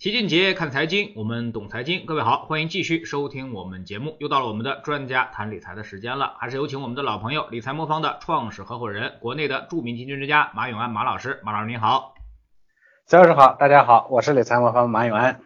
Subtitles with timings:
[0.00, 2.06] 齐俊杰看财经，我们懂财经。
[2.06, 4.16] 各位好，欢迎继续收听我们节目。
[4.20, 11.40] 又到了我们的专家谈理财的时间了，还是有请我们的老朋友理财魔方的创始合伙人，国内的著名基金之家马永安马老师。
[11.42, 12.14] 马老师您好，
[13.06, 15.40] 肖老师好，大家好，我是理财魔方马永安。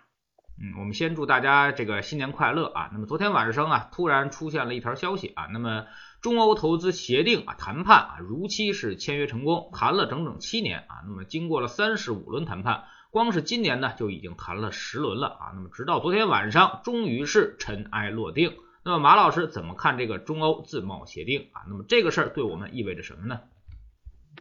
[0.63, 2.91] 嗯，我们先祝大家这个新年快乐啊。
[2.93, 5.87] 那么昨天晚上啊，突然出现了一条消息啊，那么
[6.21, 11.01] 中欧投资协定啊谈判啊如期是签约成功，谈了整整七年啊。
[11.07, 12.85] 那么经过了三十五轮谈判。
[13.13, 15.53] 光是今年呢，就已经谈了十轮了啊。
[15.55, 18.55] 那么直到昨天晚上，终于是尘埃落定。
[18.87, 21.61] 那么马老师怎么看这个中欧自贸协定啊？
[21.69, 23.41] 那么这个事儿对我们意味着什么呢？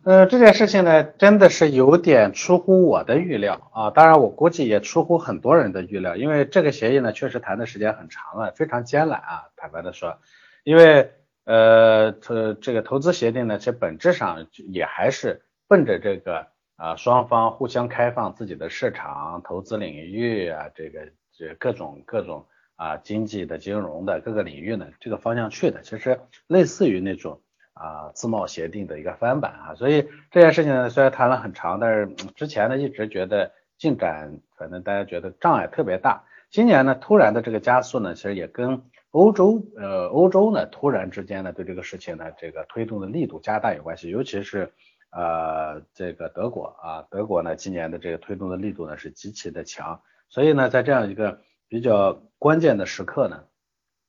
[0.05, 3.89] 呃，这件事情呢，真的是有点出乎我的预料啊。
[3.91, 9.43] 当然，我估计也出乎很多人的预料，因为这个协议呢，确实谈的时间很长了，非常艰难啊。
[9.57, 10.17] 坦白的说，
[10.63, 11.12] 因为
[11.43, 16.48] 呃，这这个投资协定呢，其实本质上也还是奔着这个。
[16.81, 22.44] 啊，双方互相开放自己的市场、投资领域啊，这个这各种各种
[22.76, 27.40] 啊，经济的、金融的各个领域呢，这个方向去的，其实类似于那种
[27.73, 29.76] 啊自贸协定的一个翻版啊。
[29.76, 36.23] 所以这件事情呢，虽然谈了很长，但是之前呢一直觉得进展，反正大家觉得障碍特别大。
[36.49, 44.73] 今年呢突然的这个加速呢，其实也跟欧洲呃欧洲呢突然之间呢对这个事情呢这个推动的力度加大有关系，尤其是。
[45.12, 53.43] 呃，这个德国啊，德国呢，今年的这个推动的力度呢是极其的强，所以呢，在这样一个比较关键的时刻呢，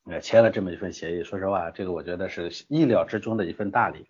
[0.08, 4.06] 呃，签了这么一份协议，说实话，这个我觉得是意料之中的一份大礼。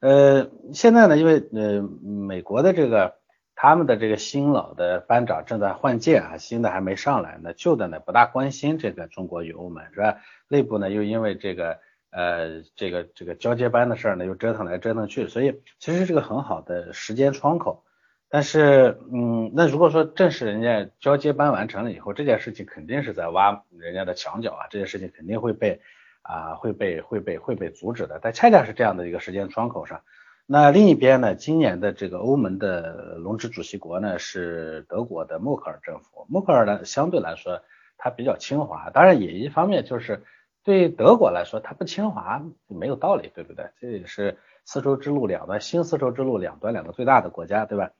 [0.00, 3.16] 呃，现在呢，因为呃，美国的这个
[3.54, 10.16] 他们的这个新老的班长正在换届啊，新的还没上来呢，旧的呢不大关心这个中国与欧盟是吧？
[10.48, 11.78] 内部呢又因为这个。
[12.12, 17.84] 呃，这个这个交接班的事儿呢，又折腾来折腾去，所以其实是个很好的时间窗口。
[18.28, 25.80] 但是，嗯，那如果说正式人家交接班完成了以后，这件事情肯定是在挖人家的墙角啊，这件事情肯定会被
[26.20, 28.20] 啊会被会被会被阻止的。
[28.22, 30.02] 但恰恰是这样的一个时间窗口上，
[30.44, 37.62] 那另一边呢，今年的这个欧盟的轮值主席国呢是德国的默克尔政府，默克尔呢相对来说
[37.96, 40.22] 他比较亲华，当然也一方面就是。
[40.64, 43.66] 对德国来说，它不侵华没有道理，对不对？
[43.80, 47.90] 这也是丝绸之路两端，新丝绸之路两端两个最大的国家，对吧？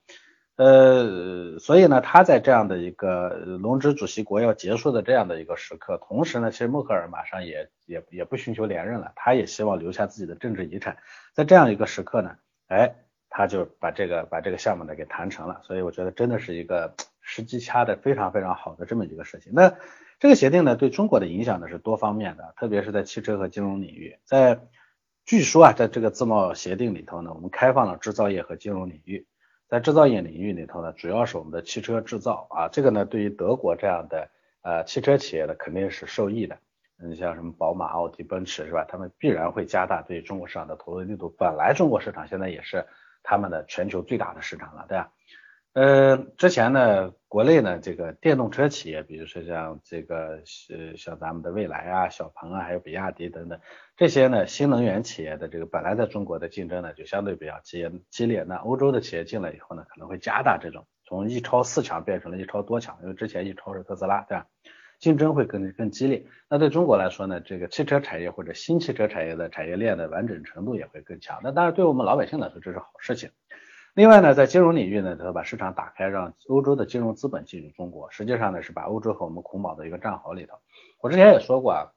[0.57, 10.99] 呃，所以呢，他在这样的一个龙值主席国要结束的这样的一个时刻，同时呢，其实默克尔马上也也也不寻求连任了，他也希望留下自己的政治遗产，
[11.35, 12.37] 在这样一个时刻呢，
[12.69, 12.95] 哎，
[13.29, 19.53] 他就把这个把这个项目呢给谈成了，所以我觉得真的是一个 时机掐的非常非常好的这么一个事情。
[19.53, 19.75] 那。
[20.23, 24.21] 这个协定呢，对中国的影响呢是多方面的，特别是在汽车和金融领域。
[24.23, 24.61] 在
[25.25, 29.27] 据说啊，在这个自贸协定里头呢，我们开放了制造业和金融领域。
[29.67, 34.31] 在制造业领域里头呢，主要是我们的汽车制造啊，这个呢，对于德国这样的
[34.63, 36.57] 呃汽车企业呢，肯定是受益的。
[37.05, 38.87] 你像什么宝马、奥迪、奔驰是吧？
[38.89, 41.35] 他们必然会加大对中国市场的投资力度。
[41.37, 42.87] 本来中国市场现在也是
[43.25, 45.11] 他们的全球最大的市场了，对吧？
[45.75, 53.59] 呃，之前呢，国内呢，这个电动车企业，比如说像这个呃，像咱们的蔚来啊、小鹏啊，还有比亚迪等等，
[53.97, 58.43] 这些呢，新能源企业的这个本来在中国的竞争呢，就相对比较激激烈。
[58.43, 64.47] 那欧洲的企业进来以后呢，可能会加大这种从一超四强变成了一超多强，因为之前一超是特斯拉，对吧？
[64.99, 66.27] 竞争会更更激烈。
[66.51, 71.41] 那对中国来说呢，这个汽车产业或者新汽车产业的产业链的完整程度也会更强。
[71.43, 73.31] 那当然，对我们老百姓来说，这是好事情。
[73.95, 80.55] 另外呢，在金融领域呢，它把市场打开，让欧洲的金融资本进入中国，实际上呢是把欧洲和我们捆绑在一个战壕里头。
[81.03, 81.93] 我之前也说过啊，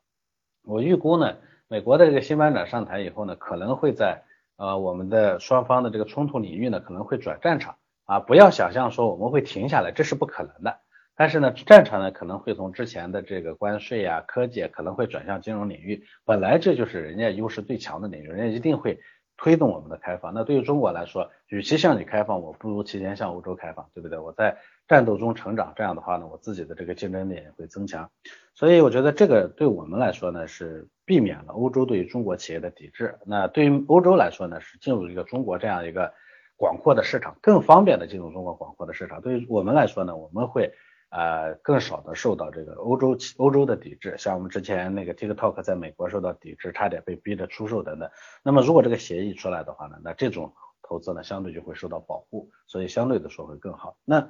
[0.65, 1.37] 我预估呢，
[1.69, 4.23] 美国的这个新班长上台以后呢，可能会在
[4.57, 10.77] 呃我们的双方的这个冲突领域呢，可能会转战场啊，不要想象说我们会停下来，这是不可能的。
[11.15, 18.99] 但是呢，战场呢可能会从之前的这个关税啊、科技啊可能会转向金融领域，本来这就是人家优势最强的领域，人家一定会。
[19.37, 24.17] 推动我们的开放，那对于中国来说，与其向你开放，我不如提前向欧洲开放，对不对？
[24.17, 24.57] 我在
[24.87, 28.09] 战斗中成长，这样的话呢，我自己的这个竞争力也会增强。
[28.53, 33.17] 所以我觉得这个对我们来说呢，是避免了欧洲对于中国企业的抵制。
[33.25, 36.13] 那对于欧洲来说呢，是进入一个中国这样一个
[36.55, 39.21] 广阔的市场，更方便的进入中国广阔的市场。
[39.21, 40.73] 对于我们来说呢，我们会。
[41.15, 48.09] 呃，更少的受到这个欧洲欧洲的抵制，像我们之前那个 TikTok 在美国受到抵制，差点被逼着出售等等。
[48.43, 50.53] 那么如果这个协议出来的话呢，那这种
[50.83, 53.95] 投资呢相对就会受到保护，所以相对的说会更好。
[54.03, 54.29] 那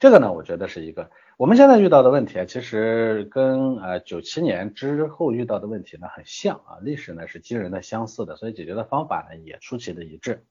[0.00, 10.46] 这个呢，我觉得是一个我们现在遇到的问题啊，其实跟呃九七年之后遇到的问题呢很像啊，历史呢是惊人的相似的，所以解决的方法呢也出奇的一致。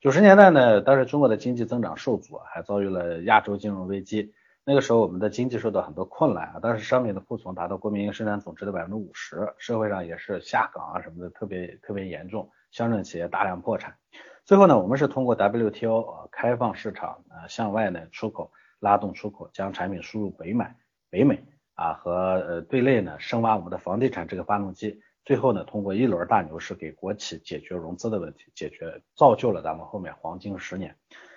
[0.00, 4.32] 九十年代呢，当时中国的经济增长受阻，还遭遇了亚洲金融危机。
[4.68, 13.96] 那个时候我们的经济受到很多困难啊，当时商品的库存达到国民生产总值的百分之五十，社会上也是下岗啊什么的特别特别严重，乡镇企业大量破产。
[14.44, 20.66] 最后呢，我们是通过 WTO 开放市场啊，向外呢出口，拉动出口，将产品输入北美、
[21.08, 21.42] 北美
[21.72, 22.12] 啊和
[22.46, 25.00] 呃对内呢深挖我们的房地产这个发动机。
[25.24, 30.94] 最后呢，通过一轮大牛市给国企解决融资的问题，解决造就了咱们后面黄金十年。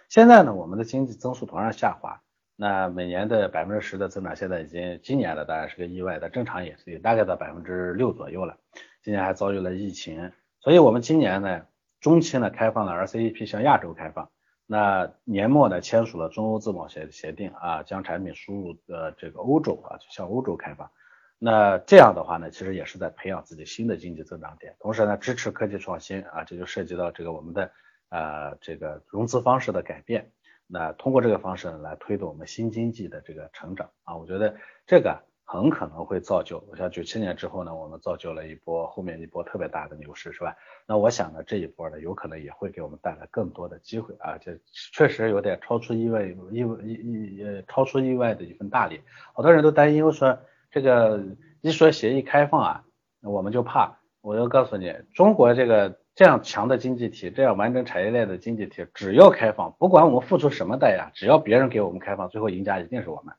[0.10, 2.22] 现在呢，我们的经济增速同样下滑，
[2.56, 8.58] 那每年的百分之十的增长，现在已经今年的当然是个意外的，正常也是大概在百分之六左右了。
[9.02, 11.66] 今年还遭遇了疫情，所以我们今年呢。
[12.02, 14.32] 中期呢，开放了 RCEP 向亚洲开放，
[14.66, 20.90] 那年末呢，签署了中欧自贸协协定啊，将产品输入呃这个欧洲啊，向欧洲开放。
[21.38, 27.72] 那这样的话呢，其实也是在培养自己新的经济增长点，同时呢，支持科技创新啊，这就涉及到这个我们的
[28.10, 30.32] 呃这个融资方式的改变。
[30.72, 35.22] 那通过这个方式，来推动我们新经济的这个成长啊，我觉得这个。
[35.44, 40.56] 很可能会造就，我想九七年之后呢，我们造就了一波后面一波特别大的牛市，是吧？
[40.88, 44.58] 那我想呢，这一波呢，有可能也会给我们带来更多的机会啊，这
[44.94, 49.02] 确实有点超出意外、意外、意意超出意外的一份大礼。
[49.34, 50.40] 好多人都担忧说，
[50.70, 51.22] 这个
[51.60, 52.86] 一说协议开放啊，
[53.22, 54.00] 我们就怕。
[54.22, 63.34] 我要告诉你，中国这个这样强的经济体，这样完整产业链的经济体，只要开放，不管我们付出什么代价，只要别人给我们开放，最后赢家一定是我们。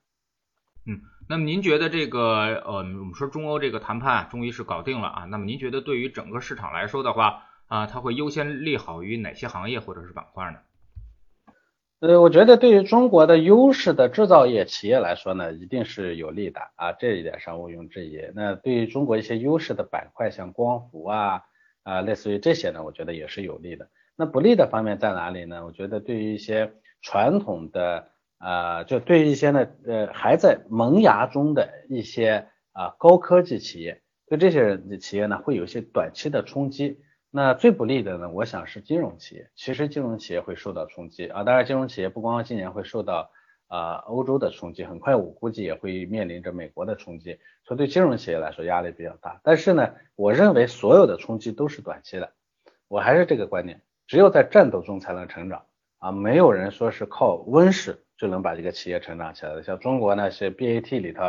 [0.89, 1.01] 嗯。
[1.29, 5.25] 那么您觉得这个呃，我们说中欧这个谈判终于是搞定了啊？
[5.27, 10.59] 那么您觉得对于整个市场来说的话啊，它会优先利好于哪些行业或者是板块呢？
[12.01, 18.21] 呃，我觉得对于中国的优势的制造业企业来说呢，一定是有利的啊，这一点上毋庸置疑。
[18.35, 21.43] 那对于中国一些优势的板块，像光伏啊
[21.83, 23.89] 啊，类似于这些呢，我觉得也是有利的。
[24.17, 25.65] 那不利的方面在哪里呢？
[25.65, 28.09] 我觉得对于一些传统的。
[28.45, 36.99] 啊，就对于一些呢，呃，还在萌芽中的一些啊高科技企业，对这些人的企业呢，会有一些短期的冲击。
[37.31, 39.49] 那最不利的呢，我想是金融企业。
[39.55, 43.31] 其实金融企业会受到冲击啊，当然金融企业不光今年会受到
[43.75, 49.41] 啊欧洲的冲击，很快我估计也会面临着美国的冲击，所以对金融企业来说压力比较大。
[49.43, 52.33] 但是呢，我认为所有的冲击都是短期的，
[52.89, 55.65] 我还是这个观念，只有在战斗中才能成长
[55.99, 58.05] 啊，没有人说是靠温室。
[58.19, 61.25] 就能把这个企业成长起来的，像中国呢是 BAT 里头，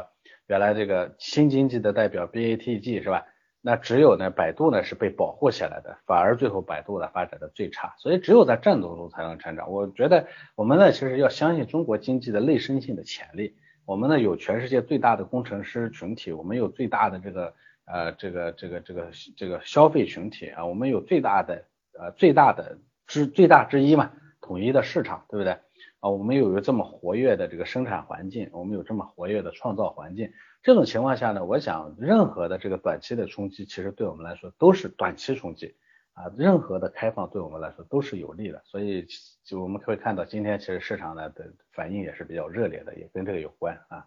[0.45, 3.25] 原来这个新经济的代表 BATG 是吧？
[3.65, 9.71] 那只有呢百度呢是被保护起来的，反而最后百度呢发展的最差，所以只有在战斗中才能成长。
[9.71, 13.55] 我觉得我们呢其实要相信中国经济的内生性的潜力，
[13.85, 17.53] 我们呢有全世界最大的工程师群体，我们有最大的这个
[17.85, 19.07] 呃这个这个这个
[19.37, 21.63] 这个消费群体啊，我们有最大的
[21.97, 22.77] 呃最大的
[23.07, 24.11] 之最大之一嘛，
[24.41, 25.53] 统一的市场，对不对？
[26.01, 30.33] 啊，我们有个这么活跃的这个生产环境，我们有这么活跃的创造环境，
[30.63, 35.75] 这种情况下呢，我想任何的这个短期的冲击，其实对我们来说都是短期冲击
[36.13, 39.05] 啊，任何的开放对我们来说都是有利的，所以
[39.43, 44.05] 就我们可以看到今天其实市场呢的反应也是比较热烈的，也跟这个有关啊。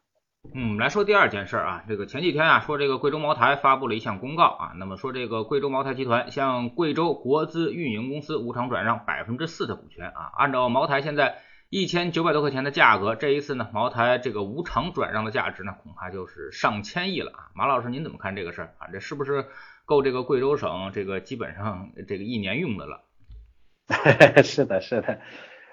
[0.54, 11.42] 嗯，来说第二件事啊，这个前几天啊说这个贵州茅台发布了一项公告啊，那么说这个贵州茅台集团向贵州国资运营公司无偿转让百分之四的股权啊，按照茅台现在。
[11.68, 17.50] 一千九百多块钱的价格，这一次呢，茅台这个无偿转让的价值呢，恐怕就是上千亿了啊！
[17.54, 18.86] 马老师，您怎么看这个事儿啊？
[18.92, 19.46] 这是不是
[19.84, 23.02] 够这个贵州省这个基本上这个一年用的了？
[24.44, 25.20] 是的，是的，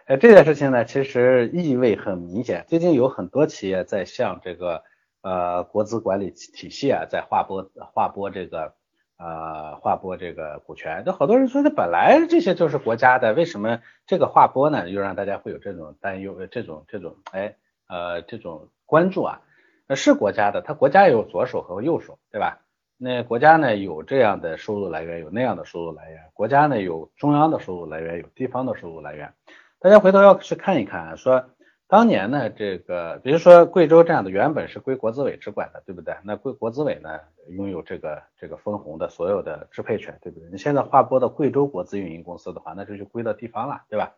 [0.08, 2.65] 呃，这件事情呢，其实意味很明显。
[2.67, 4.84] 最近有很多企业在向这个
[5.22, 8.74] 呃国资管理体系啊，在划拨划拨这个。
[9.17, 14.89] 呃，划拨这个股权，就好多人说，这本来这些就是国家的，为什么这个划拨呢？
[14.89, 17.55] 又让大家会有这种担忧，这种这种，哎，
[17.88, 19.41] 呃，这种关注啊？
[19.88, 22.60] 那是国家的，它国家有左手和右手，对吧？
[22.98, 29.34] 那国家呢有这样的收入来源，有那样的收入来源，国家呢有中央的收入来源，有地方的收入来源，
[29.79, 31.46] 大家回头要去看一看，啊说。
[31.93, 36.15] 当年呢，这个比如说贵州这样的，原本是归国资委直管的，对不对？
[36.23, 37.19] 那归国资委呢，
[37.50, 40.50] 拥有这个这个分红的所有的支配权，对不对？
[40.50, 44.15] 你现在划拨到贵州国资运营公司的话，那这就归到地方了，对吧？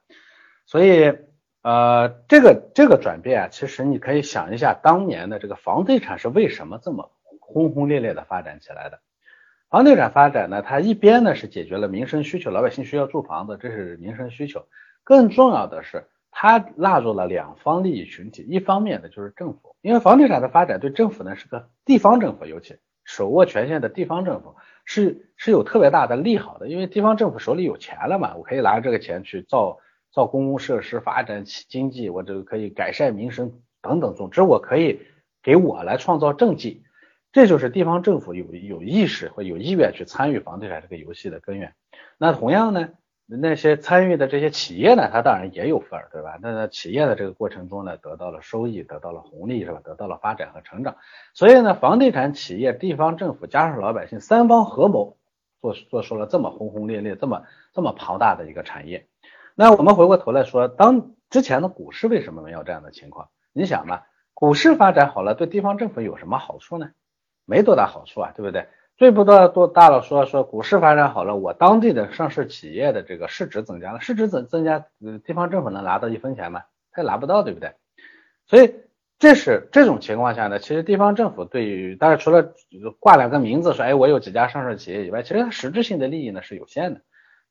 [0.66, 1.18] 所以，
[1.64, 9.02] 呃，这个这个转变啊，其实你可以想一下，当年的这个房地产是为什么这么轰轰烈烈的发展起来的？
[9.70, 14.66] 房地产发展呢，它一边呢是解决了民生需求，老百姓需要住房子，这是民生需求，
[15.04, 16.06] 更重要的是。
[16.38, 22.76] 它纳入了两方利益群体，一方面呢就是政府，因为房地产的发展对政府呢是个地方政府，尤其
[23.06, 29.78] 手握权限的地方政府是是有特别大的利好的，因为地方政府手里有钱了嘛，我可以拿这个钱去造
[30.12, 35.00] 造公共设施，发展起经济，我这个可以改善民生，等等，总之我可以
[35.42, 36.84] 给我来创造政绩，
[37.32, 41.74] 这就是地方政府有有意识或有意愿去参与房地产这个游戏的根源。
[42.18, 42.90] 那同样呢？
[43.28, 46.38] 那些参与的这些企业呢，它当然也有份儿，对吧？
[46.42, 49.82] 那在企业的这个过程中呢，得到了收益，得到了红利，是吧？
[49.84, 50.98] 得到了发展和成长。
[51.34, 55.18] 所以呢，房地产企业、地方政府加上老百姓三方合谋，
[55.60, 59.08] 做做出了这么轰轰烈烈、这么这么庞大的一个产业。
[59.56, 63.30] 那我们回过头来说，当之前的股市为什么没有这样的情况？
[63.54, 64.04] 你想嘛，
[64.36, 66.92] 股市发展好了，对地方政府有什么好处呢？
[67.46, 68.68] 没多大好处啊，对不对？
[68.98, 74.86] 最不多多大了说说股市发展好了，我当地的上市企业的这个市值增加了，市值增增加，
[75.26, 76.64] 地方政府能拿到一分钱吗？
[76.92, 77.74] 他也拿不到，对不对？
[78.48, 78.74] 所以
[79.20, 82.54] 这是这种情况下呢，其实地方政府对于，当然除了
[83.02, 87.02] 挂两个名字说，哎，我有几家上市企业以外，其实它实质性的利益呢是有限的。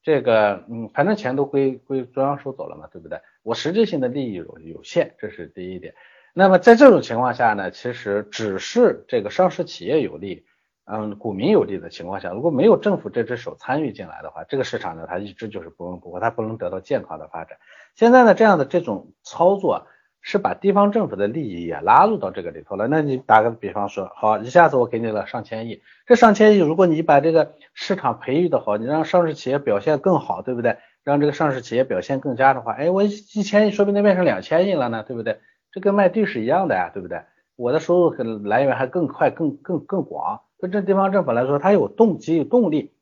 [0.02, 3.20] 这个，嗯，反正钱都归归中央收走了嘛，对不对？
[3.42, 5.94] 我实质性的利益有有限，这是第一点。
[6.32, 10.46] 那么在这种情况下呢，其实只是这个上市企业有利。
[10.86, 17.56] 嗯，股民有利的情况下，如果没有政府这只手参与进来的话，这个市场呢，它一直就是不温不火，它不能得到健康的发展。
[17.94, 19.86] 现在呢，这样的这种操作
[20.20, 22.86] 是把地方政府的利益也拉入到这个里头了。
[22.86, 30.76] 那你打个比方说，好，一下子我给你了上千亿，这上千亿，如果你把这个市场培育的好，你让上市企业表现更好，对不对？
[31.02, 35.40] 让这个上市企业表现更佳的话，哎，我一千亿说不定变成两千亿了呢，对不对？
[35.72, 37.22] 这跟卖地是一样的呀，对不对？
[37.56, 40.42] 我的收入来源还更快、更更更广。
[40.58, 42.92] 对这地方政府来说，它有动机、有动力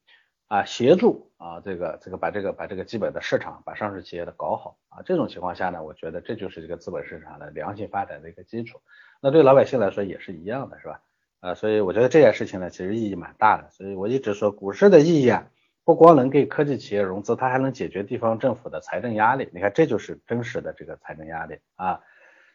[0.48, 5.02] 啊，协助啊，这个这个把这个把这个基本的市场，把上市企业的搞好啊。
[5.04, 8.80] 这种情况下呢，我觉得这就是这个资本市场的良性发展的一个基础。
[9.20, 11.00] 那对老百姓来说也是一样的，是吧？
[11.40, 13.70] 啊，所以我觉得这件事情呢，其实意义蛮大的。
[13.70, 15.46] 所以我一直说，股市的意义啊，
[15.84, 19.48] 不光能给科技企业融资，它还能解决地方政府的财政压力。
[19.52, 22.00] 你看，这就是真实的这个财政压力啊，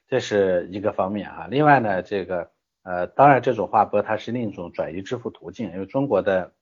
[0.08, 1.48] 这是一个方面啊。
[1.50, 2.50] 另外呢，这个。
[2.84, 6.54] 呃，当然，这种划拨它是另一种转移支付途径，因为中国的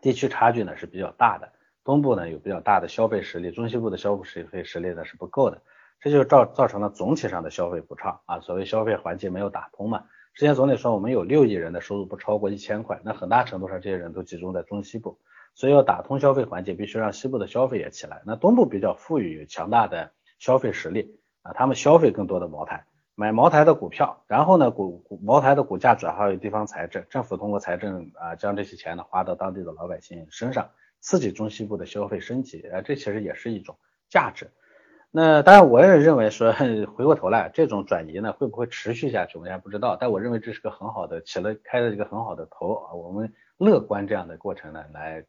[0.00, 1.52] 地区差距呢是比较大的，
[1.84, 5.62] 东部呢有比较大的消费实力，中西部的消费实力呢是不够的，
[6.00, 8.40] 这就造造成了总体上的消费不畅啊。
[8.40, 10.02] 所谓消费环节没有打通嘛，
[10.34, 15.16] 之前总理说我们有六亿人的收入不超过一千块，那很大程度上这些人都集中在中西部，
[15.54, 18.20] 所以要打通消费环节，必须让西部的消费也起来。
[18.26, 20.10] 那东部比较富裕，有强大的
[20.40, 22.84] 消费实力啊，他们消费更多的茅台。
[23.14, 30.70] 买茅台的股票，然后呢，股股茅台的股价转化为地方财政，政府通过财政啊，将这些钱呢花到当地的老百姓身上，
[31.00, 33.76] 刺激中西部的消费升级，啊，这其实也是一种
[34.08, 34.50] 价值。
[35.10, 36.54] 那当然，我也认为说，
[36.96, 39.94] 回过头来，这种转移呢会不会持续下去，我也不知道。
[39.94, 45.22] 但我认为这是个很好的起了开了一个很好的头啊，我们乐观这样的过程呢来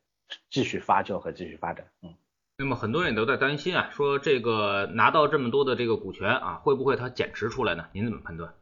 [0.49, 2.15] 继续发酵和继续发展，嗯。
[2.57, 7.85] 那么很多人都在担心啊，说这个拿到这么多的这个股权啊，会不会它减持出来呢？
[7.93, 8.53] 您怎么判断？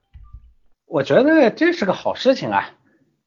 [0.85, 2.69] 我觉得这是个好事情啊。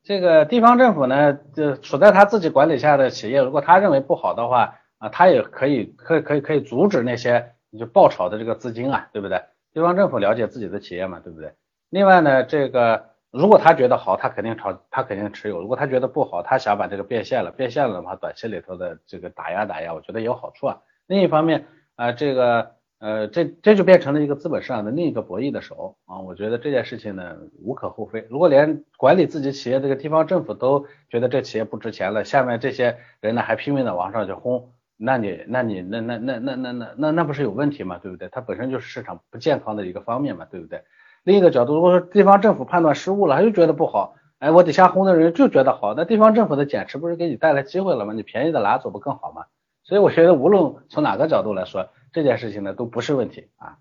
[0.02, 9.42] 这个地方政府呢，就处在他自己管理下的企业，如果他认为不好的话啊，他也可以可以可以可以阻止那些就爆炒的这个资金啊，对不对？
[9.72, 11.52] 地方政府了解自己的企业嘛，对不对？
[11.90, 13.13] 另外呢，这个。
[13.34, 20.78] 如果他觉得好，他肯定炒，他肯定持有；如果他觉得不好，他想把这个变现了，变现了的话，短期里头的这个打压打压，我觉得有好处啊。
[21.08, 26.20] 另一方面啊，这个呃，这这就变成了一个资本市场的另一个博弈的手啊。
[26.20, 28.24] 我觉得这件事情呢，无可厚非。
[28.30, 37.98] 如果连管理自己企业这个地方政府都觉得这企业不值钱了，下面这些人呢还拼命的往上去轰，那你那你那那那那那那那那不是有问题吗？
[38.00, 38.28] 对不对？
[38.28, 40.84] 它本身就是市场不健康的一个方面嘛，对不对？
[41.24, 48.12] 另一个角度，如果说地方政府判断失误了，他就觉得不好，哎，我底下轰的人就觉得好，那地方政府的减持不是给你带来机会了吗？
[48.12, 49.46] 你便宜的拿走不更好吗？
[49.82, 53.78] 所以我觉得无论从哪个角度来说，这件事情呢都不是问题啊。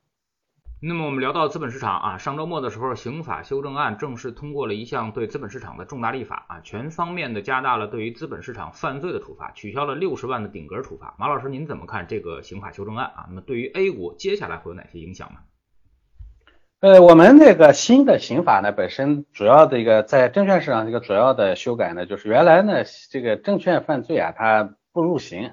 [0.86, 11.16] 那么我们聊到资本市场啊，上周末的时候，刑法修正案正式通过了一项对资本市场的重大立法啊，全方面的加大了对于资本市场犯罪的处罚，取消了六十万的顶格处罚。
[11.18, 13.26] 马老师，您怎么看这个刑法修正案啊？
[13.30, 15.40] 那么对于 A 股接下来会有哪些影响呢？
[16.84, 25.52] 呃，我们那个新的刑法呢，本身主要的一个在证券市场一个主要的修改呢，就是原来呢这个证券犯罪啊，它不入刑，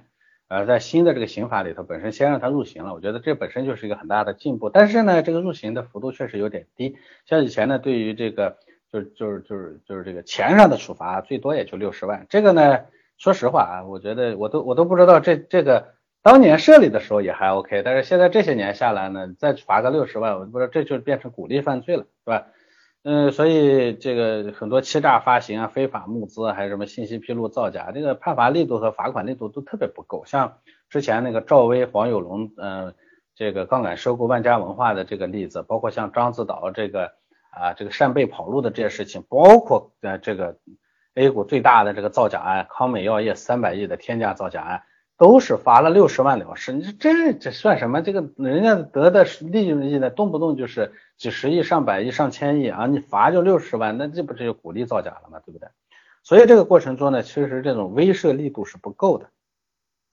[0.48, 4.70] 呃，在新的这个刑法里头，本身先让它入刑了，我觉得这本身就是一个很大的进步。
[4.70, 6.96] 但是呢，这个入刑的幅度确实有点低，
[7.26, 8.56] 像以前呢，对于这个
[8.92, 12.26] 就是就是就是就是这个钱上的处罚，最多也就六十万。
[12.28, 12.80] 这个呢，
[13.18, 15.99] 说实话啊，我觉得我都我都不知道这这个。
[16.22, 22.46] 当年设立的时候也还 OK，但是现在这些年下来呢，再罚个六十万，我不知道这就变成鼓励犯罪了，是吧？
[23.02, 30.22] 嗯，所以这个很多欺诈发行啊、非法募资，还有什么信息披露造假，这个判罚力度和罚款力度都特别不够。
[30.26, 30.58] 像
[30.90, 32.94] 之前那个赵薇、黄有龙，嗯，
[33.34, 37.12] 这个杠杆收购万家文化的这个例子，包括像獐子岛这个
[37.50, 40.58] 啊这个扇贝跑路的这些事情，包括呃这个
[41.14, 44.82] A 股最大的这个造假案，康美药业三百亿的天价造假案，
[45.20, 46.72] 都是罚了六十万了事。
[46.72, 48.00] 你说这这算什么？
[48.00, 55.38] 这个人家得的利润益呢，动不动就是几十亿、上百亿、上千亿啊，你罚就六十万，那这不是就鼓励造假了吗？
[55.44, 55.68] 对不对？
[56.22, 59.28] 所以这个过程中呢，其实这种威慑力度是不够的。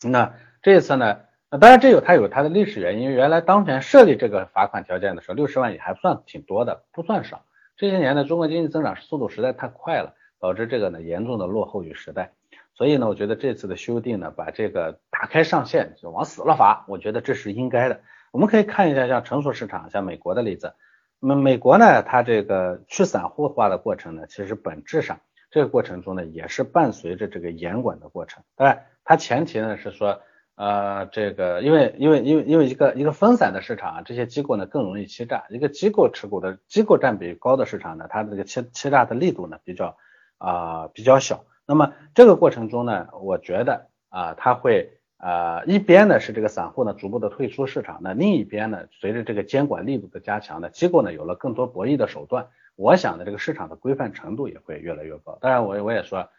[0.04, 1.20] 那这次呢？
[1.50, 3.10] 当然，这有它有它的历史原因。
[3.10, 7.46] 原来当年设立这个罚款条件的时候，六十万也还算挺多的，不算少。
[7.78, 12.34] 这些年呢，中国经济增长速度实在太快了，导致这个呢严重的落后于时代。
[12.77, 18.01] 所以呢，我觉得这次的修订呢，把这个打开上限就往死了罚，我觉得这是应该的。
[18.31, 20.75] 我们可以看一下像成熟市场，像美国的例子。
[21.19, 25.19] 那么美国呢，它这个去散户化的过程呢，其实本质上
[25.50, 28.43] 这个过程中呢，也是伴随着这个严管的过程。
[28.55, 30.22] 当然，它前提呢是说。
[30.60, 35.46] 呃，这个因为因为因为因为一个一个分散的市场啊，这些机构呢更容易欺诈。
[35.51, 39.98] 一个机构持股的机构占比高的市场呢，它这个欺欺诈的力度呢比较
[40.39, 41.46] 啊比较小。
[41.68, 55.38] 那么这个过程中呢，我觉得啊，它会啊一边呢是这个散户呢逐步的退出市场，那另一边呢，随着这个监管力度的加强呢，机构呢有了更多博弈的手段，我想呢这个市场的规范程度也会越来越高。
[55.42, 56.30] 当然，我我也说。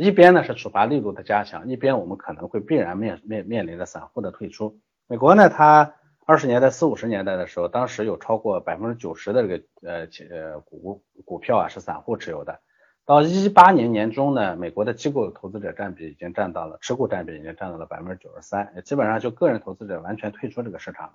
[0.00, 4.78] 一边呢是处罚力度的加强，一边我们可能会必然面面面临着散户的退出。
[5.08, 5.92] 美国呢，它
[6.24, 12.60] 二十年代四五十年代的时候，当时有超过百分之九十的这个呃呃股股票啊是散户持有的。
[13.08, 21.12] 到一八年年中呢，美国的机构投资者占比已经占到了持股占比已经占到了百分之九十三，基本上就个人投资者完全退出这个市场了。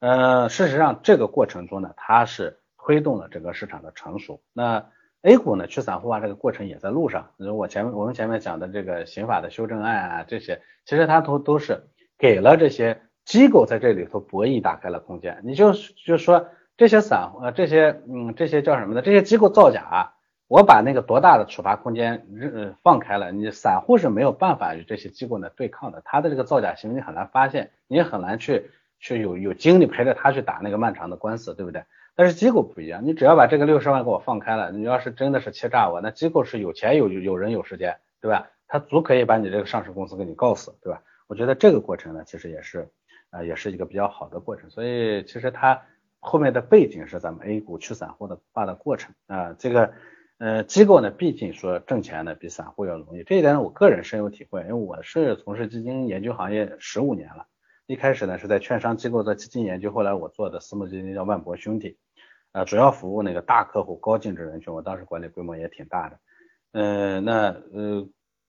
[0.00, 4.42] 呃，事实上这个过程中呢，它是推动了整个市场的成熟。
[4.52, 4.84] 那
[5.22, 7.30] A 股呢，去散户化这个过程也在路上。
[7.38, 11.82] 我前面我们前面讲的这个刑法的修正案啊，这些其实它都都是
[12.18, 15.40] 给了这些机构在这里头博弈打开了空间。
[15.44, 15.72] 你就
[16.04, 16.46] 就说
[16.76, 19.00] 这些散户呃这些嗯这些叫什么呢？
[19.00, 20.12] 这些机构造假，
[20.52, 26.02] 我把那个多大的处罚空间呃放开了，你散户是没有办法与这些机构呢对抗的。
[26.04, 31.82] 他的这个造假行为你很难发现，你也很难去去有有精力陪着他去打那个漫长的官司，对不对？
[32.14, 38.50] 但是机构不一样，你只要把这个六十万给我放开了，你要是真的是欺诈我，那机构是有钱有有人有时间，对吧？
[38.68, 41.00] 他足可以把你这个上市公司给你告死，对吧？
[41.28, 42.86] 我觉得这个过程呢，其实也是
[43.30, 44.68] 啊，也是一个比较好的过程。
[44.68, 45.80] 所以其实它
[46.20, 49.56] 后面的背景是咱们 A 股去散户的化的过程啊。
[49.58, 49.90] 这个
[50.42, 57.46] 呃机构呢，毕竟说挣钱呢比散户要容易，这一点呢我个人深有体会，因为我是从事基金研究行业十五年了。
[57.86, 61.96] 一开始呢是在券商机构做基金研究，后来我做的私募基金叫万博兄弟，
[62.50, 66.18] 呃，主要服务那个大客户、高净值人群，我当时管理规模也挺大的。
[66.72, 68.08] 嗯，那呃，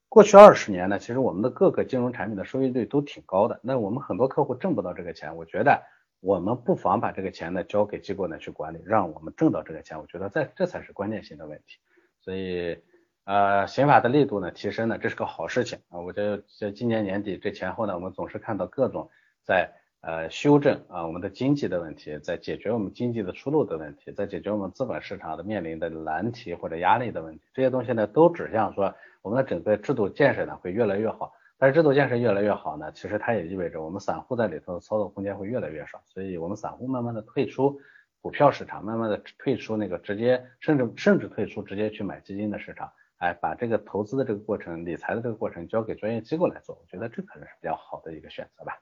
[0.09, 3.59] 过去二十年呢，其实我们的各个金融产品的收益率都挺高的。
[3.61, 5.83] 那我们很多客户挣不到这个钱，我觉得
[6.23, 9.99] 我们不妨把这个钱呢交给机构呢去管理，让我们挣到这个钱。
[9.99, 11.79] 我觉得在这才是关键性的问题。
[12.21, 12.77] 所以
[13.25, 15.99] 呃，刑法的力度呢提升呢，这是个好事情啊。
[15.99, 19.09] 我觉得在今年年底这前后呢，我们总是看到各种。
[19.43, 31.33] 在呃修正啊我们的经济的问题，在解决我们经济的出路的问题，在解决我们资本市场的面临的难题或者压力的问题，这些东西呢都指向说我们的整个制度建设呢会越来越好。
[31.63, 37.79] 但是制度建设越来越好呢，其实它也意味着我们散户在里头的操作空间会越来越少，所以我们散户慢慢的退出
[38.19, 48.73] 股票市场，慢慢的退出那个直接甚至甚至退出直接去买基金的市场，哎，把这个投资的这个过程、理财的这个过程交给专业机构来做，我觉得这可能是比较好的一个选择吧。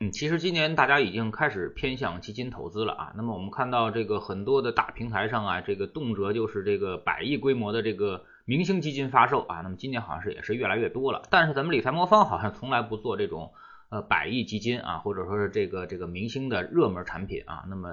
[0.00, 3.12] 嗯，其实今年大家已经开始偏向基金投资了啊。
[3.14, 9.60] 那么我们看到这个很多的大平台上啊，这个动辄就是这个百亿规模的这个明星基金发售啊。
[9.62, 11.20] 那么今年好像是也是越来越多了。
[11.28, 13.52] 但是咱们理财魔方好像从来不做这种
[13.90, 17.64] 呃百亿基金啊，或者说是这个这个明星的热门产品啊。
[17.68, 17.90] 那么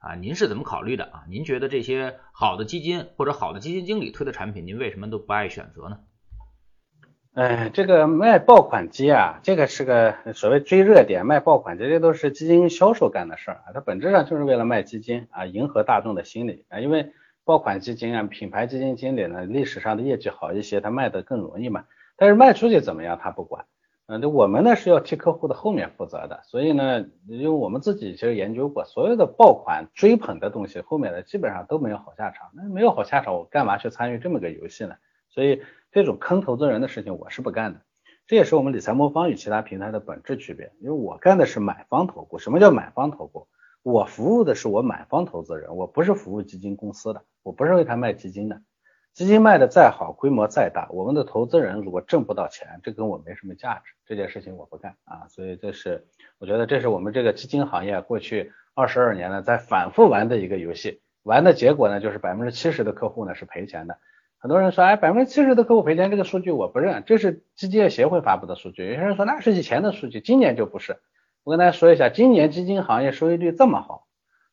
[0.00, 1.24] 啊，您是怎么考虑的啊？
[1.28, 6.00] 您觉得这些好的基金或者好的基金经理推的产品，您为什么都不爱选择呢？
[7.32, 13.72] 哎，这个卖爆款机啊，这个是个所谓追热点、卖爆款，这些都是基金销售干的事儿啊。
[13.72, 16.80] 它本质上就是为了卖基金啊，迎合大众的心理啊。
[16.80, 17.12] 因为
[17.44, 21.84] 爆款基金啊，品牌基金经理呢，历史上的业绩好一些，他卖的更容易嘛。
[22.16, 23.64] 但是卖出去怎么样，他不管。
[24.06, 26.40] 嗯，这我们呢是要替客户的后面负责的。
[26.44, 32.50] 所以呢，因为我们自己其实研究过，所有的爆款追捧的东西，后面的基本上都没有好下场。
[32.54, 34.94] 那没有好下场，我干嘛去参与这么个游戏呢？
[35.28, 35.62] 所以。
[35.92, 37.80] 这种坑投资人的事情我是不干的，
[38.28, 40.70] 这也是我们理财魔方与其他平台的本质区别。
[40.78, 43.48] 因为我干的是买方投顾，什么叫买方投顾？
[43.82, 48.60] 我服务的是我买方投资人，我不是服务基金公司的，我不是为他卖基金的。
[49.12, 55.26] 基金卖的再好，规模再大，我们的投资人如果挣不到钱，这跟我没什么价值，这件事情我不干啊。
[55.28, 56.06] 所以这是
[56.38, 63.98] 我觉得这是我们这个基金行业过去二十二年呢在反复玩的一个游戏，玩的结果呢就是百分之七十的客户呢是赔钱的。
[64.38, 68.86] 很多人说，哎，百分之七十的客户赔钱，这个数据我不认，这是基金业协会发布的数据。
[68.86, 70.98] 有些人说那是以前的数据，今年就不是。
[71.42, 74.06] 我跟大家说一下，今年基金行业收益率这么好，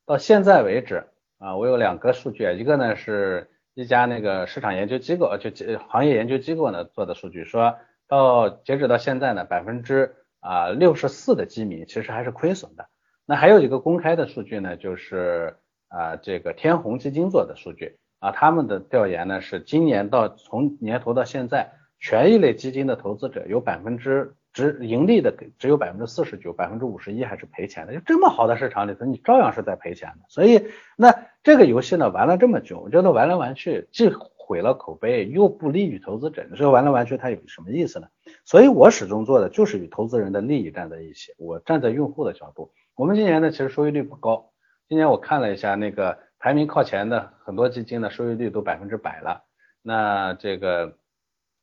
[0.06, 5.52] 到现在为止啊，我有两个数据，一个呢是一家那个市场研究机构，就
[5.90, 7.76] 行业研究机构呢做的数据，说
[8.08, 12.88] 到截止到现在呢，百分之啊六十四的基民其实还是亏损的。
[13.26, 15.58] 那还有一个公开的数据呢，就是
[15.90, 17.98] 啊这个天弘基金做的数据。
[18.20, 27.94] 啊，他们的调研呢是今年到从年头到现在，权益类基金的投资者有百分之只盈利的只有百分之四十九，百分之五十一还是赔钱的。
[27.94, 30.26] 就这么好的市场里头，你照样是在赔钱的。
[30.30, 30.66] 所以
[30.96, 36.46] 那这个游戏呢玩了这么久，我觉得玩来玩去既毁了口碑，又不利于投资者。
[36.50, 38.08] 你说玩来玩去它有什么意思呢？
[38.44, 41.34] 所以我始终做的就是与投资人的利益站在一起。
[41.38, 44.52] 我站在用户的角度，我们今年呢其实收益率不高。
[44.90, 46.18] 今年我看了一下那个。
[46.40, 49.42] 排名靠前的很多基金的收益率都百分之百了，
[49.82, 50.96] 那这个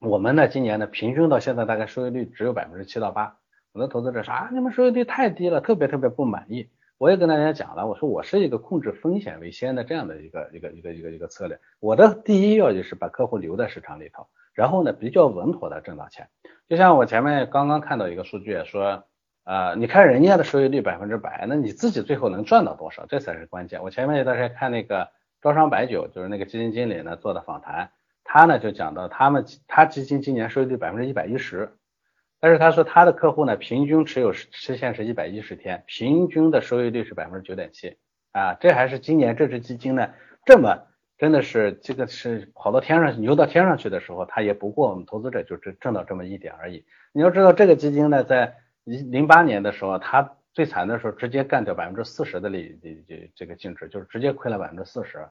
[0.01, 3.37] 我们呢今年呢平均到现在大概收益率只有百分之七到八，
[3.73, 6.71] 很多投资者说啊你们收益率太低了，特别特别不满意。
[6.99, 16.29] 我也跟大家讲了，我说我是一个控制风险为先的这样的一个一个一个一个一个策略，我的第一要就是把客户留在市场里头，然后呢比较稳妥的挣到钱。
[16.69, 19.05] 就像我前面刚刚看到一个数据说。
[19.45, 23.05] 啊，你看人家的收益率百分之百，那你自己最后能赚到多少？
[23.05, 23.83] 这才是关键。
[23.83, 25.11] 我前面一段时间看那个
[25.43, 27.91] 招商白酒，就是那个基金经理呢做的访谈，
[28.25, 31.77] 他呢就讲到他们他基金今年收益率百分之一百一十，
[32.41, 37.97] 但是他说他的客户呢平均持有期限是一百一十天，平均的收益率是百分之九点七
[38.33, 40.11] 啊，这还是今年这支基金呢
[40.45, 46.85] 这么真的是这个是跑到天上牛到天上去的时候，他也不过我们投资者就挣挣到这么一点而已。
[47.13, 55.25] 你要知道这个基金呢在零零八年的时候，他最惨的时候，直接干掉百分之四十的利利这这个净值，就是直接亏了百分之四十。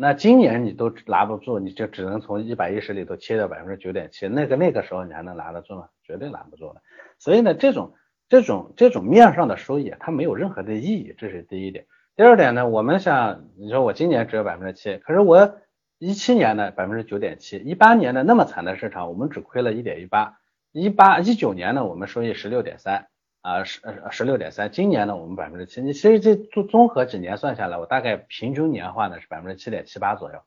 [0.00, 5.88] 那今年你都拿不住，你就只能从一百一十里头切掉百分之九点七，那个那个时候你还能拿得住吗？
[6.04, 6.80] 绝对拿不住的。
[7.18, 7.94] 所以呢，这种
[8.28, 11.86] 这种这种面上的收益，它没有任何的意义，这是第一点。
[12.14, 15.56] 第二点呢，我们想，你说我今年只有百分之七，可是我
[15.98, 20.38] 一七年呢百分之九点七，一八年的那么惨的市场，我们只亏了一点一八。
[20.70, 23.08] 一八一九年呢，我们收益十六点三
[23.40, 24.70] 啊，十十六点三。
[24.70, 25.80] 今年呢，我们百分之七。
[25.80, 30.40] 你其实这综综合几年算下来，我大概平均年化呢是百分之七点七八左右。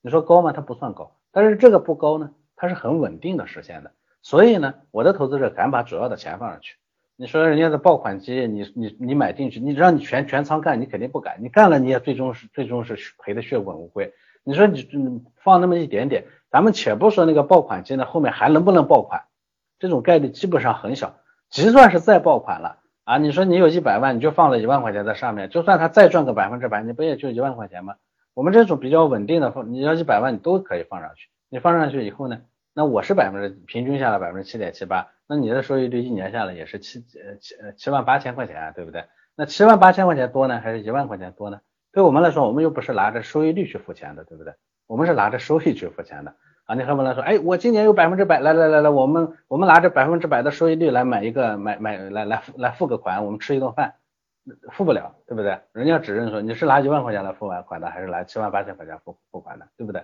[0.00, 0.52] 你说高吗？
[0.52, 3.92] 它不算高，但是这个不高呢，它是很稳定的实现的。
[4.22, 6.76] 所以呢，我的投资者敢把主要的钱放上去。
[7.16, 11.36] 你说人家的爆款机，你你你买进去，你让你全全仓干，你肯定不敢。
[11.40, 14.12] 你干了，你也最终是最终是赔的血本无归。
[14.42, 19.22] 你说你你放那么一点点，咱们且不说那个爆款机呢，后面还能不能爆款？
[19.78, 21.16] 这种概率基本上很小，
[21.52, 27.96] 就算是再爆款了啊，你说你有一百万，你就放了一万块钱在上面，就算他再赚个百分之百，你不也就一万块钱吗？
[28.32, 32.40] 我们这种比较稳定的，你要一百万你都可以放上去，你放上去以后呢，
[32.72, 39.04] 那我是百分之平均下来百分之七点七八，那你的收益率一年下来也是七呃七七万八千块钱，对不对？
[39.36, 41.60] 那七万八千块钱多呢，还是一万块钱多呢？
[41.92, 44.54] 对我们来说，我们又不是拿着收益率去付钱的，对不对？
[44.86, 46.34] 我们是拿着收益去付钱的。
[46.72, 53.96] 啊，你恨不得说，哎，我今年有百分之百，来来来来，我们我们拿着百分之百的收益率来买一个买买来来来付个款，我们吃一顿饭，
[54.70, 55.58] 付不了，对不对？
[55.72, 60.02] 人家只认说你是拿一万块钱来付完款的，还是拿七万八千块钱付付款的，对不对？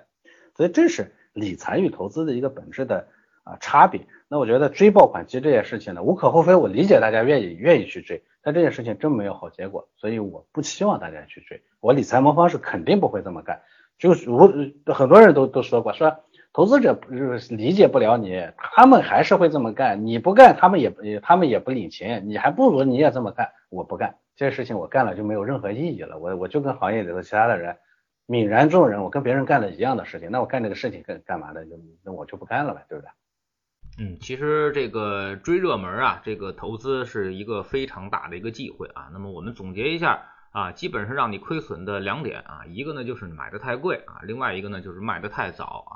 [0.57, 3.07] 所以这是理财与投资的一个本质的
[3.44, 4.02] 啊差别。
[4.28, 11.62] 那我觉得追爆款机这件事情呢，无可厚非，我理解大家愿意愿意去追，但这件事情真没有好结果，所以我不希望大家去追。
[11.81, 13.62] 我理财魔方是肯定不会这么干，
[13.98, 14.52] 就是我
[14.92, 16.18] 很多人都都说过说。
[16.52, 20.06] 投资者不是理解不了你，他们还是会这么干。
[20.06, 22.22] 你不干，他们也他们也不领情。
[22.26, 23.48] 你还不如你也这么干。
[23.68, 26.18] 我不干这些事情，我干了就没有任何意义了。
[26.18, 27.76] 我我就跟行业里头其他的人
[28.26, 30.30] 泯然众人，我跟别人干的一样的事情。
[30.30, 31.64] 那我干这个事情干干嘛的？
[31.66, 33.11] 就那我就不干了呗，对不对？
[34.00, 39.11] 嗯，其实这个追热门啊，这个投资是一个非常大的一个忌讳啊。
[39.12, 45.94] 那么我们总结一下啊，基本是让你亏损的两点啊，一个呢就是买的太贵啊，另外一个呢就是卖的太早啊。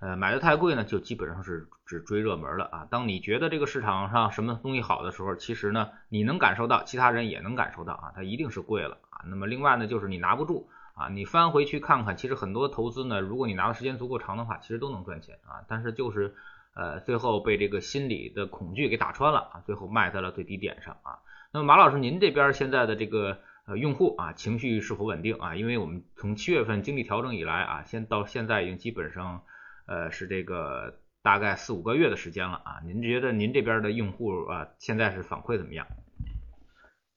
[0.00, 2.86] 呃，买的太贵呢，就基本上是只追热门了啊。
[2.88, 9.26] 当你觉得这个市场上什么东西好的时候，其实呢，你能感受到，其他人也能感受到啊，它一定是贵了啊。
[9.26, 15.64] 那么另外呢，就是你拿不住啊，你翻回去看看，其实很多投资呢，如果你拿的时间足够长的话，其实都能赚钱啊。
[15.66, 16.34] 但是就是
[16.74, 21.18] 呃，最后被这个心理的恐惧给打穿了啊，最后卖在了最低点上啊。
[21.52, 23.38] 那么马老师，您这边现在的这个。
[23.68, 25.54] 呃用户啊情绪是否稳定啊？
[25.54, 29.42] 因为我们从七月份经历调整以来啊，现到现在已经基本上
[29.88, 32.80] 呃是这个大概四五个月的时间了啊。
[32.86, 35.86] 您觉得您这边的用户啊现在是反馈怎么样？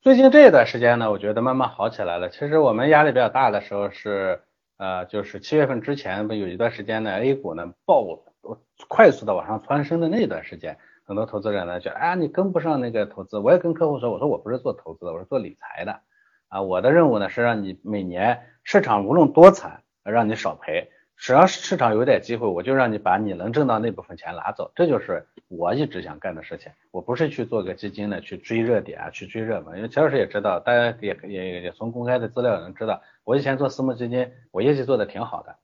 [0.02, 2.30] 最近这一段时间呢，我觉得慢慢好起来了。
[2.30, 4.42] 其实我们压力比较大的时候是
[4.78, 8.04] 呃就是七月份之前不有一段时间呢，A 股呢爆
[8.88, 10.80] 快速的往上蹿升的那段时间。
[11.04, 13.38] 很多投资者呢，觉得啊，你跟不上那个投资。
[13.38, 16.00] 我也跟客户说，我说我不是做投资的，我是做理财的
[16.48, 16.62] 啊。
[16.62, 20.90] 我的任务呢是让你每年市场无论多惨，让你少赔。
[21.22, 24.72] 只要是市场有点机会，我就让你把你能挣到那部分钱拿走。
[24.74, 26.72] 这就是我一直想干的事情。
[26.90, 29.78] 我不是去做个基金的，去追热点啊，去追热门。
[29.78, 35.58] 因为钱老师也知道，大家也也也从公开的资料能知道，我以前做私募基金，我业绩做的挺好的。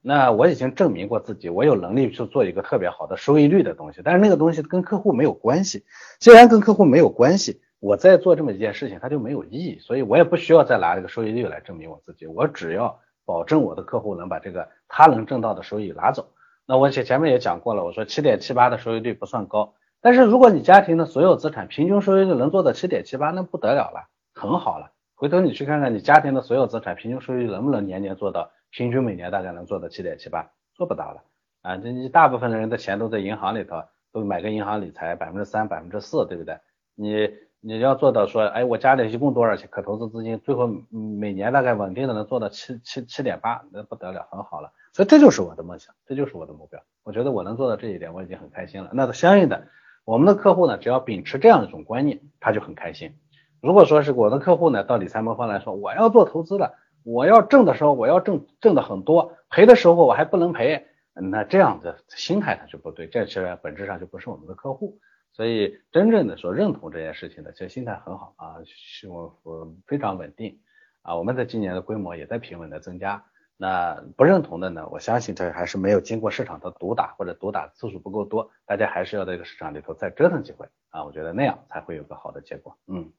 [0.00, 5.84] 那我已经证明过自己，我有能力去做一个特别好的收益率的东西，但是那个东西跟客户没有关系。
[6.20, 9.80] 既然跟客户没有关系，我在做这么一件事情，它就没有意义。
[9.80, 12.28] 所以我也不需要再拿这个收益率来证明我自己。
[12.28, 16.32] 我只要保证我的客户能把这个他能挣到的收益拿走。
[16.66, 24.92] 那我前前面也讲过了，我说七点七八的收益率不算高，但是如果你家庭的所有资产平均收益率能做到七点七八，那不得了了，很好了。
[25.14, 28.50] 回头你去看看你家庭的所有资产平均收益率能不能年年做到。
[28.72, 31.24] 平均每年大概能做到七点七八，做不到了
[31.62, 31.76] 啊！
[31.76, 36.56] 这你大部分的人的钱都在银行里头，都买个银行理财，百分之三、百分之四，对不对？
[36.94, 37.28] 你
[37.62, 44.72] 你要做到说，哎，我家里一共多少钱可投资资金，最后每年大概稳定的能做到七七七点八，那不得了，很好了。
[44.92, 46.80] 所以这就是我的梦想，这就是我的目标。
[47.02, 48.90] 我觉得我能做到这一点，我已经很开心了。
[48.94, 49.68] 那相应的，
[50.04, 53.14] 我们的客户呢，只要秉持这样一种观念，他就很开心。
[53.60, 56.74] 如果说是我的客户呢，到理财魔方来说，我要做投资了。
[57.02, 60.86] 我要挣的时候，我要挣挣的很多；赔的时候，我还不能赔。
[61.12, 64.98] 那这样的心态它就不对，这其实本质上就不是我们的客户。
[65.32, 70.58] 所以真正的说认同这件事情的，其实心态很好啊，是我我非常稳定
[71.02, 71.16] 啊。
[71.16, 73.24] 我们在今年的规模也在平稳的增加。
[73.56, 81.04] 那不认同的呢，我相信这还是没有经过市场的毒打，或者毒打次数不够多，大家还是要在这个市场里头再折腾几回啊。
[81.04, 82.76] 我觉得那样才会有个好的结果。
[82.86, 83.12] 嗯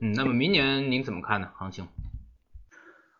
[0.00, 1.50] 嗯，那么明年您怎么看呢？
[1.56, 1.88] 行情？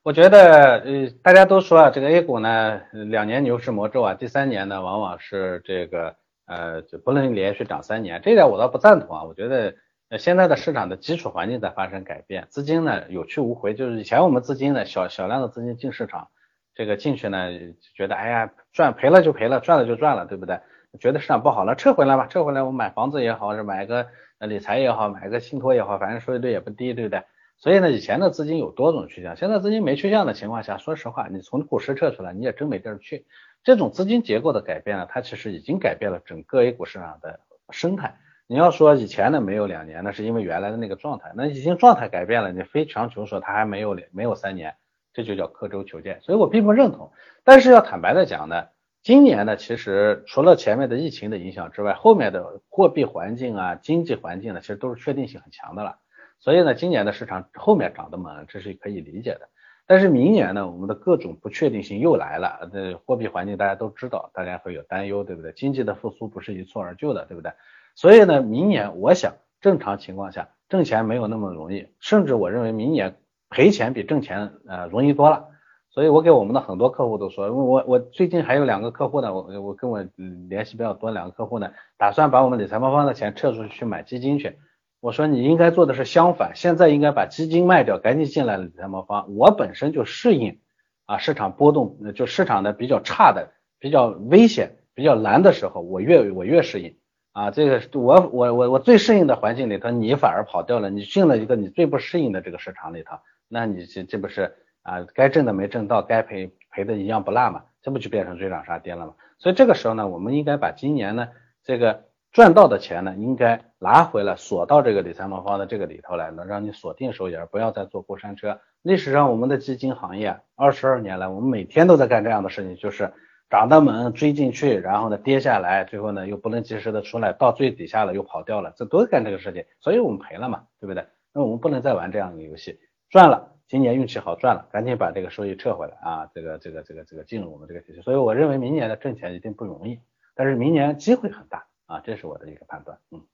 [0.05, 6.17] 我觉得，呃，大家都说啊，这个 A 股呢，两年牛市魔咒啊，第三年呢，往往是这个，
[6.49, 9.25] 呃，就不能连续涨三年，这点我倒不赞同啊。
[9.25, 9.75] 我觉得，
[10.09, 16.29] 呃，现在的市场的基础环境在发生改变，资金呢有去无回，就是以前我们资金呢小小量的资金进市场，
[16.75, 17.51] 这个进去呢，
[17.95, 20.59] 觉得哎呀赚赔了就赔了，赚了就赚了，对不对？
[20.99, 24.07] 觉得市场不好了，撤回来吧，撤回来，我买房子也好，是买个
[24.41, 27.23] 理财也好，买个信托也好，反正收益率也不低，对不对？
[27.59, 33.27] 所以呢，以前的资金有多种去向，现在资金没去向的情况下，说实话，你从股市撤出来，你也真没地儿去。
[33.69, 38.17] 这种资金结构的改变呢，它其实已经改变了整个 A 股市场的生态。
[38.47, 44.75] 你要说以前呢没有两年，那是因为原来的那个状态，那已经状态改变了，你非强求说它还没有两没有三年，
[45.13, 46.19] 这就叫刻舟求剑。
[46.23, 47.13] 所以我并不认同。
[47.45, 48.69] 但是要坦白的讲呢，
[49.03, 55.99] 今年呢，其实除了前面的疫情的影响之外，后面的货币环境啊、经济环境呢，其实都是确定性很强的了。
[56.41, 59.51] 所以呢，今年的市场后面涨得猛，这是可以理解的。
[59.89, 62.69] 但是明年呢，我们的各种不确定性又来了。
[62.71, 65.51] 这货币环境大家都知道，大家会有担忧，对不对？
[65.53, 67.53] 经济的复苏不是一蹴而就的，对不对？
[67.95, 73.17] 所以呢，明年我想正常情况下挣钱没有那么容易，甚至我认为明年
[73.49, 75.47] 赔钱比挣钱呃容易多了。
[75.91, 80.05] 所以我给我们的很多客户都说，因为我我最近还有两个客户呢，我我跟我
[80.51, 84.59] 联系比较多两个客户呢，打算把我们理财魔方的钱撤出去买基金去。
[85.01, 89.33] 我说你应该做的是相反，现在应该把基金卖掉，赶紧进来理财魔方。
[89.37, 90.59] 我本身就适应
[91.07, 96.97] 啊市场波动，就市场的比较差的、比较危险、比较难的时候，我越我越适应
[97.33, 97.53] 啊。
[97.53, 107.63] 这个我我我我最适应的环境里头，你反而跑掉了，你进了一个你最不适应的这个市场里头，那你这这不是啊该挣的没挣到，该赔赔的一样不落嘛？
[107.83, 109.15] 这不就变成追涨杀跌了吗？
[109.39, 111.29] 所以这个时候呢，我们应该把今年呢
[111.63, 112.09] 这个。
[112.33, 118.61] 赚到的钱呢，应该拿回来锁到这个理财魔方的这个里头来，能让你锁定收益，而不要再坐过山车。
[118.83, 123.13] 历史上我们的基金行业二十二年来，我们每天都在干这样的事情，就是
[123.51, 131.07] 涨得猛追进去，然后呢跌下来，最后呢又不能及时的出来，到最底下了又跑掉了，这都是干这个事情，所以我们赔了嘛，对不对？
[131.33, 138.03] 那我们不能再玩这样的游戏，赚了，今年运气好赚了，赶紧把这个收益撤回来啊，这个这个这个这个进入我们这个体系。
[138.03, 139.99] 所以我认为明年的挣钱一定不容易，
[140.35, 141.65] 但是明年机会很大。
[141.89, 142.99] 啊，这是我的一个判断。
[143.11, 143.25] 嗯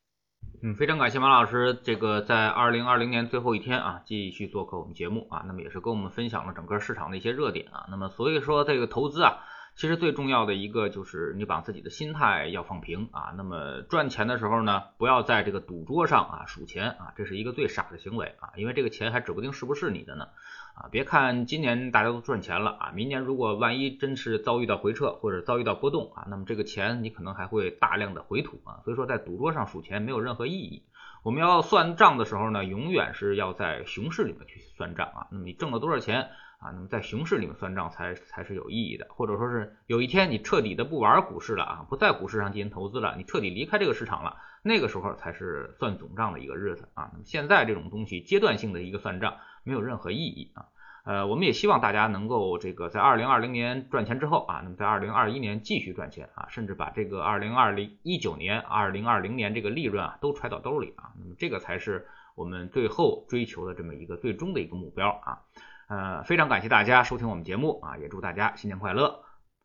[0.62, 7.86] 嗯，非常感谢马老师，这个在二零二零年最后一天啊，继续做客我们节目啊，那么也是跟我们分享了整个市场的一些热点啊。
[7.90, 9.40] 那么所以说这个投资啊，
[9.74, 13.34] 其实最重要的一个就是你把自己的心态要放平啊。
[13.36, 20.28] 那么赚钱的时候呢，不要在这个赌桌上啊数钱啊，这是一个最傻的行为啊，因为这个钱还指不定是不是你的呢
[20.74, 20.88] 啊。
[20.90, 28.80] 别看今年大家都赚钱了啊，明年如果万一真是遭遇到回撤或者遭遇到波动啊，那么这个钱你可能还会大量的回吐啊。
[28.84, 30.84] 所以说在赌桌上数钱没有任何意义。
[31.22, 35.26] 我们要算账的时候呢，永远是要在熊市里面去算账啊。
[35.30, 36.28] 那么你挣了多少钱？
[36.58, 47.10] 啊，那么在熊市里面算账才才是有意义的，或者说是有一天你彻底的不玩股市了啊，不在股市上进行投资了，你彻底离开这个市场了，那个时候才是算总账的一个日子啊。
[47.12, 49.34] 那么现在这种东西阶段性的一个算账
[49.64, 50.66] 没有任何意义啊。
[51.04, 65.42] 呃，我们也希望大家能够这个在二零二零年赚钱之后啊，那么在二零二一年继续赚钱啊，甚至把这个二零二零一九年、二零二零年这个利润啊都揣到兜里啊，那么这个才是我们最后追求的这么一个最终的一个目标啊。
[65.88, 69.24] 呃，非常感谢大家收听我们节目啊，也祝大家新年快乐！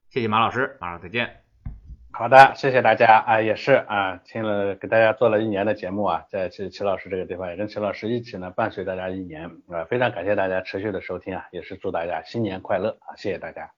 [0.10, 1.49] 谢谢马老师，马上再见。
[2.19, 13.71] 好的，谢谢大家啊，也是啊，听了给大家做了一年的节目啊，在齐齐老师这个地方也跟齐老师一起呢，伴随大家一年啊，非常感谢大家持续的收听啊，也是祝大家新年快乐啊，谢谢大家。